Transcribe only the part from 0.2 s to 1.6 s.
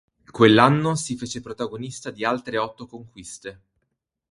Quell'anno, si fece